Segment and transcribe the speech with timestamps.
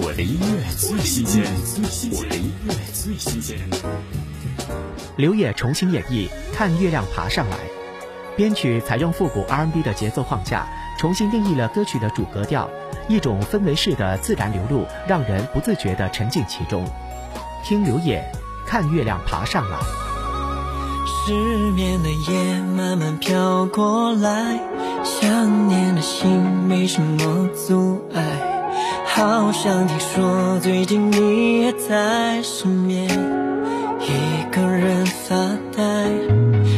[0.00, 1.42] 我的音乐最新鲜，
[2.12, 3.58] 我的音乐最新鲜。
[5.16, 7.56] 刘烨重新演绎《看月亮爬上来》，
[8.36, 10.68] 编曲采用复古 R&B 的节奏框架，
[11.00, 12.70] 重新定义了歌曲的主格调，
[13.08, 16.84] 一种氛围式的自然流露，让人不自觉地沉浸其中。
[17.64, 18.24] 听刘烨
[18.68, 19.76] 《看月亮爬上来》。
[21.26, 21.32] 失
[21.72, 24.60] 眠的夜慢慢飘过来，
[25.02, 28.22] 想念的心没什么阻碍，
[29.18, 33.04] 好像听说最近你也在失眠，
[34.00, 35.34] 一个人发
[35.76, 35.82] 呆，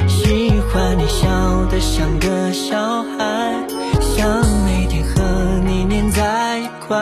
[0.08, 1.28] 喜欢你笑
[1.66, 3.52] 得像个小孩，
[4.00, 4.26] 想
[4.64, 5.22] 每天和
[5.66, 6.96] 你黏在一块，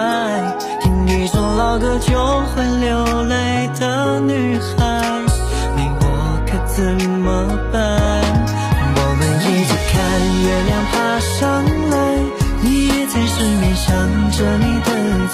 [0.83, 4.78] 听一首老歌就会流泪的女孩。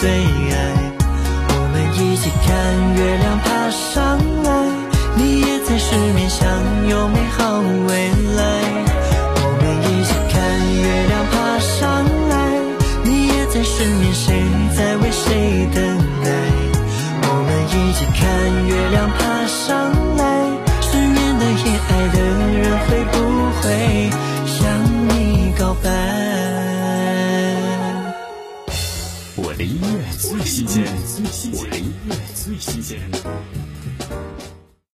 [0.01, 0.57] 最爱。
[1.48, 2.51] 我们一起看
[2.95, 4.49] 月亮爬上来，
[5.16, 6.49] 你也在失眠想
[6.88, 8.41] 有美好未来。
[9.37, 10.35] 我们一起看
[10.83, 12.33] 月亮爬上来，
[13.05, 14.43] 你也在失眠，谁
[14.77, 15.83] 在为谁等
[16.24, 16.27] 待？
[17.27, 18.21] 我们一起看
[18.66, 19.63] 月亮爬上。
[20.13, 20.13] 来
[29.37, 30.85] 我的音乐最新鲜，
[31.52, 33.01] 我的音乐最新鲜。